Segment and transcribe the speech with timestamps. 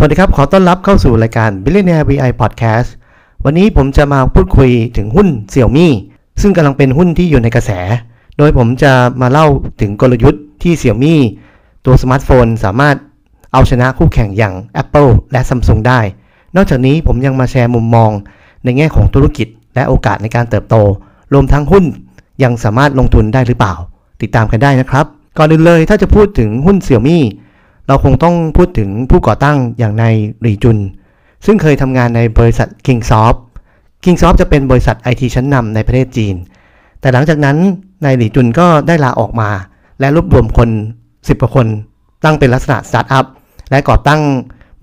[0.00, 2.88] สวัสดีครับ ขอต้อนรับเข้าสู่รายการ Billionaire VI Podcast
[3.44, 5.88] วันนี้ผมจะมาพูดคุยถึงหุ้น Xiaomi
[6.40, 7.70] ซึ่งกำลังเป็นหุ้นที่อยู่ในกระแส
[8.38, 9.46] โดยผมจะมาเล่า
[9.80, 11.14] ถึงกลยุทธ์ที่ Xiaomi
[11.86, 12.96] ตัวสมาร์ทโฟนสามารถ
[13.52, 16.00] เอาชนะคู่แข่งอย่าง Apple และ Samsung ได้
[16.56, 18.10] นอกจากนี้ผมยังมาแชร์มุมมอง
[18.64, 20.76] ในแง่ของธุรกิจ และโอกาสในการเติบโต
[21.32, 21.84] รวมทั้งหุ้น
[22.42, 23.74] ยังสามารถลงทุนได้หรือเปล่า
[24.22, 25.06] ติดตามกันได้นะครับ
[25.38, 27.18] ก่อนอื่นเลยถ้าจะพูดถึงหุ้น Xiaomi
[27.88, 30.78] เราคงต้องพูดถึงผู้ก่อตั้งอย่างนายหลีจุน
[31.46, 33.38] ซึ่งเคยทำงานในบริษัท Kingsoft
[34.04, 36.34] Kingsoft จะเป็นบริษัทไอทีชั้นนำในประเทศจีน
[37.00, 37.56] แต่หลังจากนั้น
[38.04, 39.50] นายหลีจุนก็ได้ลาออกมา
[40.00, 40.68] และรวบรวมคน
[41.06, 41.66] 10กว่าคน
[42.24, 43.26] ตั้งเป็นลักษณะสตาร์ทอัพ
[43.70, 44.20] และก่อตั้ง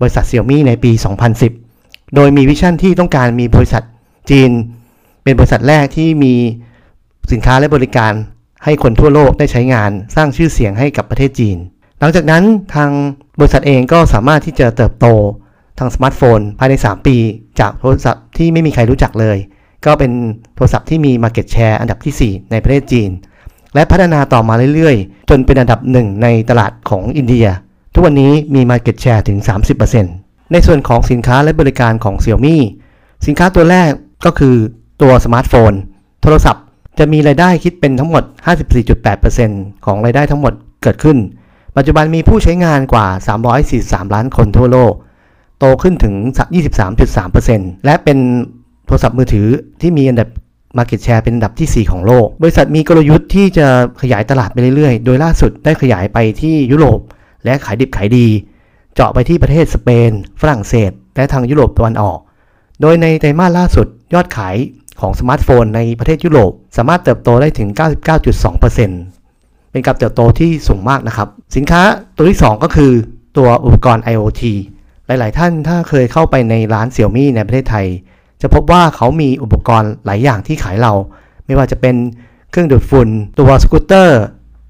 [0.00, 0.92] บริษัทเซี่ยมี่ในปี
[1.52, 3.82] 2010 โดยมี vision ที่ต้องการมีบริษัท
[4.30, 4.50] จีน
[5.24, 6.34] เป็นบริษัทแรกที่มี
[7.32, 8.12] สินค้าและบริการ
[8.64, 11.56] ให้คนทั่วโลกได้ใช้งานสร้างชื่อเสียงให้กับประเทศจีน
[12.00, 12.90] หลังจากนั้นทาง
[13.38, 15.06] บริษัทเองก็สามารถที่จะเติบโต
[15.78, 17.16] ทางสมาร์ทโฟน ภายใน 3 ปี
[17.60, 19.38] จากโทรศัพท์ที่ไม่มีใครรู้จักเลย
[19.86, 20.12] ก็เป็น
[20.54, 23.10] โทรศัพท์ที่มี Market Share อันดับที่ 4 ในประเทศจีน
[23.74, 27.46] และพัฒนาต่อมาเรื่อยๆ จนเป็นอันดับหนึ่งในตลาดของอินเดีย
[27.94, 29.38] ทุกวันนี้มี Market Share ถึง
[29.94, 32.56] 30%ในส่วนของสินค้าและบริการของ Xiaomi
[33.26, 33.90] สินค้าตัวแรก
[34.24, 34.54] ก็คือ
[35.02, 35.72] ตัวสมาร์ทโฟน
[36.22, 36.64] โทรศัพท์
[36.98, 38.24] จะมีรายได้คิดเป็นทั้งหมด
[39.04, 41.18] 54.8%ของรายได้ทั้งหมดเกิดขึ้น
[41.76, 43.06] ปัจจุบันมีผู้ใช้งานกว่า
[43.60, 44.92] 343 ล้านคนทั่วโลก
[45.58, 46.14] โตขึ้นถึง
[47.00, 48.18] 23.3%และเป็น
[48.86, 49.48] โทรศัพท์มือถือ
[49.80, 50.28] ที่มีอันดับ
[50.78, 53.66] Market Share เป็นอันดับที่ 4 ของโลก บริษัทมีกลยุทธ์ที่จะ
[54.02, 56.98] ขยายตลาดไปเรื่อยๆ โดยล่าสุดได้ขยายไปที่ยุโรป
[57.44, 58.26] และขายดิบขายดี
[58.94, 60.10] เจาะไปที่ประเทศสเปน
[60.40, 62.18] ฝรั่งเศส และทางยุโรปตะวันออก
[62.80, 64.56] โดยในไตรมาสล่าสุดยอดขาย
[65.00, 67.68] ของสมาร์ทโฟนในประเทศยุโรป สามารถเติบโตได้ถึง
[68.26, 69.15] 99.2%
[69.76, 71.82] เป็นการเติบโตที่สูงมากนะครับ สินค้า
[72.16, 72.92] ตัวที่ 2 ก็คือ
[73.36, 74.42] ตัวอุปกรณ์ IoT
[75.06, 77.86] หลาย ๆ ท่านถ้าเคยเข้าไปในร้านเซี่ยมี่ในประเทศไทย
[78.42, 80.92] จะพบว่าเขามีอุปกรณ์หลายอย่างที่ขายเรา
[81.46, 81.96] ไม่ว่าจะเป็น
[82.50, 84.20] เครื่องดูดฝุ่น ตัวสกูตเตอร์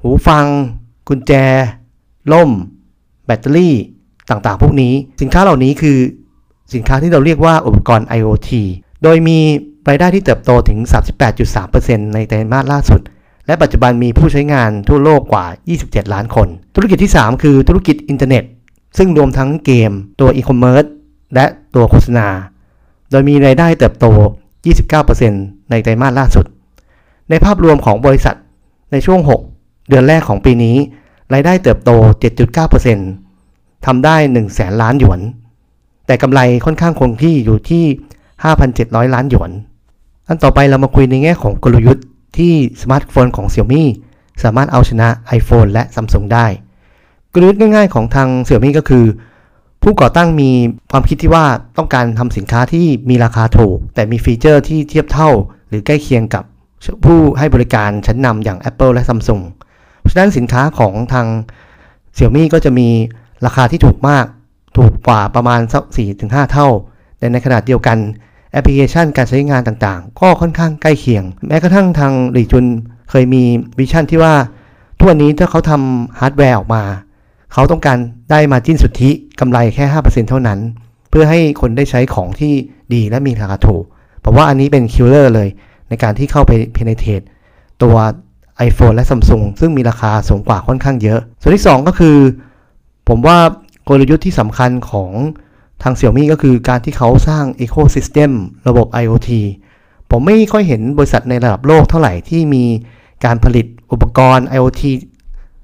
[0.00, 0.44] หูฟัง
[1.08, 1.32] กุญแจ
[2.32, 2.50] ร่ม
[3.26, 3.74] แบตเตอรี่
[4.30, 5.98] ต่าง ๆ พวกนี้ สินค้าเหล่านี้คือ
[6.74, 8.50] สินค้าที่เราเรียกว่าอุปกรณ์ IoT
[9.02, 9.38] โดยมี
[9.88, 10.78] รายได้ที่เติบโตถึง
[11.46, 13.00] 38.3%ในไตรมาสล่าสุด
[13.50, 15.46] และปัจจุบันมีผู้ใช้งานทั่วโลกกว่า
[15.80, 18.44] 27 ล้านคน ธุรกิจที่ 3 คือธุรกิจอินเทอร์เน็ต
[18.98, 19.90] ซึ่งรวมทั้งเกม
[20.20, 20.84] ตัวอีคอมเมิร์ซ
[21.34, 22.28] และตัวโฆษณา
[23.10, 24.06] โดยมีรายได้เติบโต
[24.88, 26.46] 29%ในไตรมาสล่าสุด
[27.30, 28.36] ในภาพรวมของบริษัท
[28.92, 29.20] ในช่วง
[29.54, 30.76] 6 เดือนแรกของปีนี้
[31.34, 31.90] รายได้เติบโต
[33.08, 35.20] 7.9%ทำได้ 1 0 0 0 0แสนล้านหยวน
[36.06, 37.84] แต่กำไรค่อนข้างคงที่อยู่ที่
[38.50, 39.50] 5,700 ล้านหยวน
[40.28, 42.04] อันต่อไปเรามาคุยในแง่ของกลยุทธ์
[42.36, 42.52] ที่
[42.82, 43.84] สมาร์ทโฟนของ Xiaomi
[44.42, 45.08] สามารถเอาชนะ
[45.38, 46.46] iPhone และ Samsung ได้
[47.32, 49.04] กลยุทธ์ง่ายๆของทาง Xiaomi ก็คือ
[49.82, 50.50] ผู้ก่อตั้งมี
[50.92, 51.44] ความคิดที่ว่า
[51.78, 55.30] ต้องการทำสินค้าที่มีราคาถูก แต่มีฟีเจอร์ที่เทียบเท่า
[55.68, 56.44] หรือใกล้เคียงกับ
[57.04, 59.42] ผู้ให้บริการชั้นนำอย่าง Apple และ Samsung
[59.98, 61.26] เพราะฉะนั้นสินค้าของทาง
[62.16, 62.88] Xiaomi ก็จะมี
[63.46, 64.26] ราคาที่ถูกมาก
[64.76, 65.82] ถูกกว่าประมาณสัก
[66.18, 66.68] 4-5 เท่า
[67.18, 67.98] แต่ในขณะเดียวกัน
[68.52, 72.66] แอปพลิเคชันการใช้งานต่างๆ ก็ค่อนข้างใกล้เคียง แม้กระทั่งทางหลีจุน
[73.10, 73.42] เคยมี
[73.78, 74.34] vision ที่ว่า
[74.96, 76.84] ทุกวันนี้ถ้าเขาทำฮาร์ดแวร์ออกมา
[77.52, 77.98] เขาต้องการ
[78.30, 79.10] ได้ margin สุทธิ
[79.40, 80.58] กำไรแค่ 5%เท่านั้น
[81.10, 82.52] เพื่อให้คนได้ใช้ของที่
[82.94, 83.84] ดีและมีราคาถูก
[84.24, 85.48] ผมว่าอันนี้เป็น killer เลย
[85.88, 87.20] ในการที่เข้าไป penetrate
[87.82, 87.96] ตัว
[88.68, 92.16] iPhone และ Samsung ซึ่งมีราคาสูงกว่าค่อนข้างเยอะ ส่วนที่ 2 ก็คือ
[93.08, 93.38] ผมว่า
[93.88, 95.10] กลยุทธ์ที่สำคัญของ
[95.82, 98.30] ทาง Xiaomi ก็คือการที่เขาสร้าง Ecosystem
[98.68, 99.30] ระบบ IoT
[100.10, 102.64] ผมไม่ค่อยเห็นบริษัทในระดับโลกเท่าไหร่ที่มี
[103.24, 104.82] การผลิตอุปกรณ์ IoT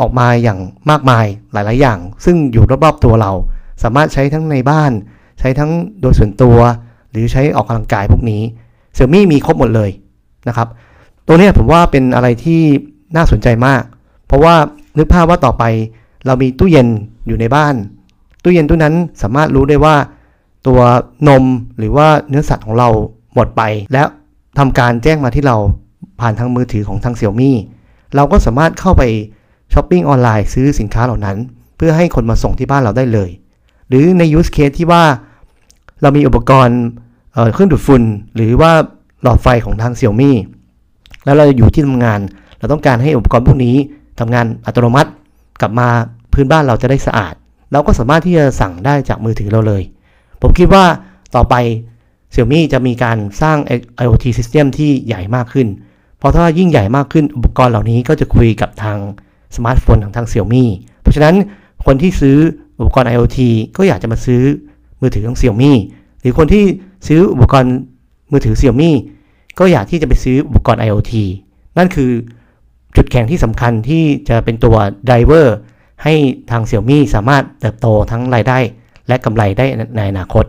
[0.00, 0.58] ออกมาอย่าง
[0.90, 3.32] มากมายหลาย ๆ อย่าง ซึ่งอยู่รอบ ๆ ตัวเรา
[3.82, 4.92] สามารถใช้ทั้งในบ้าน
[5.38, 5.70] ใช้ทั้ง
[6.00, 6.58] โดยส่วนตัว
[7.10, 8.42] หรือใช้ออกกำลังกายพวกนี้
[8.96, 9.90] Xiaomi มีครบหมดเลย
[10.48, 10.68] นะครับ
[11.26, 12.60] ตัวนี้ผมว่าเป็นอะไรที่
[13.16, 13.82] น่าสนใจมาก
[14.26, 14.54] เพราะว่า
[14.98, 15.64] นึกภาพว่าต่อไป
[16.26, 16.88] เรามีตู้เย็น
[17.26, 17.74] อยู่ในบ้าน
[18.42, 19.96] ตู้เย็นตู้นั้นสามารถรู้ได้ว่า
[20.66, 20.80] ตัว
[21.28, 21.44] นม
[21.78, 22.88] หรือว่าเนื้อสัตว์ของเรา
[23.34, 23.62] หมดไป
[23.92, 24.08] แล้ว
[24.58, 25.56] ทำการแจ้งมาที่เรา
[26.20, 27.56] ผ่านทางมือถือของทางเซี่ยมี่
[28.16, 29.02] เราก็สามารถเข้าไป
[29.72, 31.36] ช้อปปิ้งออนไลน์ซื้อสินค้าเหล่านั้น
[31.76, 33.30] เพื่อให้คนมาส่งที่บ้านเราได้เลย
[33.88, 35.02] หรือใน use case ที่ว่า
[36.02, 36.80] เรามีอุปกรณ์
[37.52, 38.02] เครื่องดูดฝุ่น
[38.36, 38.72] หรือว่า
[39.22, 40.36] หลอดไฟของทางเซี่ยมี่
[41.24, 42.20] แล้วเราอยู่ที่ทำงาน
[42.58, 43.76] เราต้องการให้อุปกรณ์พวกนี้
[44.20, 45.10] ทำงานอัตโนมัติ
[45.60, 45.88] กลับมา
[46.32, 47.34] พื้นบ้านเราจะได้สะอาด
[47.72, 49.82] เราก็สามารถที่จะสั่งได้จากมือถือเราเลย
[50.42, 50.84] ผมคิดว่า
[51.36, 51.54] ต่อไป
[52.34, 53.56] Xiaomi จะมีการสร้าง
[54.04, 55.68] IoT System ที่ใหญ่มากขึ้น
[56.18, 58.98] เพราะถ้ายิ่งใหญ่มากขึ้นอุปกรณ์เหล่านี้ก็จะคุยกับทาง
[59.56, 60.64] สมาร์ทโฟนของทาง Xiaomi
[61.00, 61.34] เพราะฉะนั้น
[61.86, 62.36] คนที่ซื้อ
[62.78, 63.38] อุปกรณ์ IoT
[63.76, 64.42] ก็อยากจะมาซื้อ
[65.00, 65.72] มือถือของ Xiaomi
[66.20, 66.64] หรือคนที่
[67.06, 67.74] ซื้ออุปกรณ์
[68.32, 68.90] มือถือ Xiaomi
[69.58, 71.12] ก็อยากที่จะไปซื้ออุปกรณ์ IoT
[71.78, 72.10] นั่นคือ
[72.96, 74.76] จุดแข็งที่สำคัญที่จะเป็นตัว
[75.06, 75.56] driver
[76.02, 76.14] ให้
[76.50, 78.58] ทาง Xiaomi สามารถเติบโตทั้งรายได้
[79.08, 79.66] และกำไรได้
[79.96, 80.44] ในอนาคต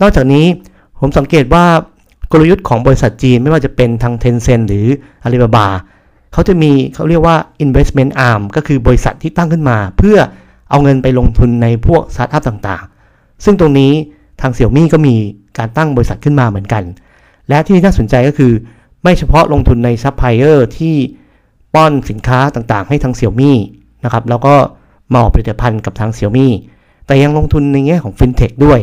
[0.00, 0.46] นอกจากนี้
[1.00, 1.64] ผมสังเกตว่า
[2.32, 4.86] กลยุทธ์ของบริษัทจีนไม่ว่าจะเป็นทาง Tencent หรือ
[5.24, 5.66] Alibaba
[6.32, 10.18] เขาจะมีเขาเรียกว่า investment arm ก็คือบริษัทที่ตั้งขึ้นมา เพื่อ
[10.70, 13.92] เอาเงินไปลงทุนในพวกสตาร์ทอัพต่างๆ ซึ่งตรงนี้
[14.40, 15.14] ทางเสี่ยวมี่ก็มี
[15.58, 16.82] การตั้งบริษัทขึ้นมาเหมือนกัน
[17.48, 18.52] และที่น่าสนใจก็คือ
[19.02, 20.94] ไม่เฉพาะลงทุนในซัพพลายเออร์ที่
[21.74, 23.56] ป้อนสินค้าต่างๆ ให้ทางเสี่ยวมี่
[24.04, 24.54] นะครับแล้วก็
[25.12, 26.52] มาออกผลิตภัณฑ์กับทางเสี่ยวมี่
[27.06, 28.80] แต่ยังลงทุนในแง่ของฟินเทคด้วย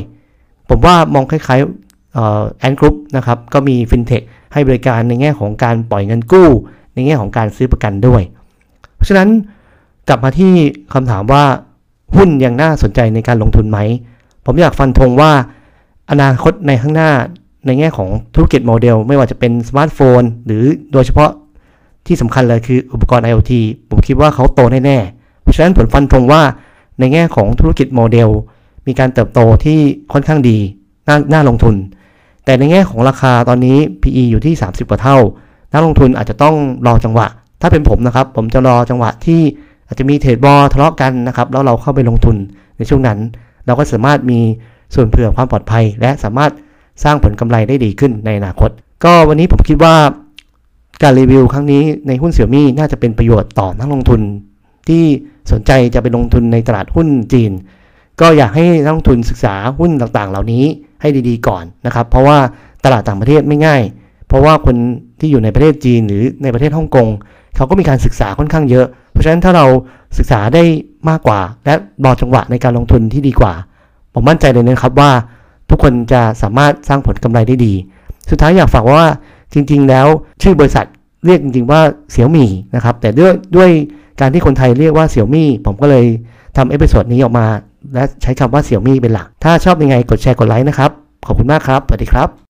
[0.70, 4.22] ผมว่ามองคล้ายๆแอนกรุ๊ปนะครับก็มีฟินเทค
[4.54, 6.50] ให้บริการในแง่ของการปล่อยเงินกู้
[6.94, 8.22] ในแง่ของการซื้อประกันด้วย
[8.96, 9.30] เพราะฉะนั้น
[10.08, 10.52] กลับมาที่
[10.94, 11.44] คำถามว่า
[12.16, 13.80] หุ้นยังน่าสนใจในการลงทุนไหม
[14.46, 15.32] ผมอยากฟันธงว่า
[16.12, 17.12] อนาคตในข้างหน้า
[17.66, 20.64] ในแง่ของธุรกิจโมเดล ไม่ว่าจะเป็นสมาร์ทโฟน หรือ
[20.94, 21.32] โดยเฉพาะ
[22.08, 23.52] ที่สำคัญเลยคืออุปกรณ์ IoT
[23.90, 25.17] ผมคิดว่าเขาโตแน่ๆ
[25.48, 26.42] เพราะฉะนั้นผมฟันธงว่า
[27.00, 28.30] ในแง่ของธุรกิจโมเดล
[28.88, 29.80] มีการเติบโตที่
[30.14, 30.58] ค่อนข้างดี
[31.08, 31.76] น่าน่าลงทุน
[32.46, 35.18] แต่ในแง่ของราคาตอนนี้ PE อยู่ที่ 30 กว่าเท่า
[35.74, 36.56] นักลงทุนอาจจะต้อง
[36.88, 37.28] รอจังหวะ
[37.62, 39.42] ถ้าเป็นผมนะครับ ผมจะรอจังหวะที่
[39.88, 42.36] อาจจะมี trade war ทะเลาะกันนะครับแล้วเราเข้าไปลงทุน
[42.78, 43.20] ในช่วงนั้น
[43.66, 44.40] เราก็สามารถมี
[44.94, 46.52] ส่วนเผื่อความปลอดภัย และสามารถ
[47.04, 48.70] สร้างผลกำไรได้ดีขึ้นในอนาคต
[49.04, 49.96] ก็วันนี้ผมคิดว่า
[51.02, 54.22] การรีวิวครั้งนี้ในหุ้นเสี่ยมี่น่าจะเป็นประโยชน์ต่อนักลงทุน
[54.88, 55.04] ที่
[55.52, 57.52] สนใจจะไปลงทุนในตลาดหุ้นจีน
[58.22, 60.64] ก็อยากให้นักลงทุนศึกษาหุ้นต่างๆ เหล่านี้
[61.02, 62.38] ให้ดีๆก่อนนะครับ เพราะว่า
[62.84, 63.82] ตลาดต่างประเทศไม่ง่าย
[64.28, 64.76] เพราะว่าคน
[65.20, 67.08] ที่อยู่ในประเทศจีนหรือในประเทศฮ่องกง
[67.56, 69.66] เขาก็มีการศึกษาค่อนข้างเยอะ เพราะฉะนั้นถ้าเรา
[70.18, 70.64] ศึกษาได้
[71.10, 71.74] มากกว่า และ
[72.06, 73.54] รอจังหวะในการลงทุนที่ดีกว่า
[74.14, 75.12] ผมมั่นใจเลยนะครับว่า
[75.70, 77.74] ทุกคนจะสามารถสร้างผลกำไรได้ดี
[78.30, 79.08] สุดท้ายอยากฝากว่า
[79.54, 80.08] จริง ๆ แล้ว
[80.42, 80.86] ชื่อบริษัท
[81.28, 81.82] เรียกจริงๆว่า
[82.12, 83.70] เสี่ยวมี่นะครับ แต่ด้วยด้วย
[84.20, 86.06] การที่คนไทยเรียกว่าเสี่ยวมี่ผมก็เลย
[86.58, 87.46] ทำ episode นี้ออกมา
[87.94, 90.92] และใช้คำว่าเสี่ยวมี่เป็นหลัก ถ้าชอบยังไงกดแชร์กดไลค์นะครับ
[91.26, 92.47] ขอบคุณมากครับ สวัสดีครับ